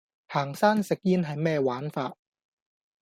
[0.29, 2.17] 行山食煙係咩玩法?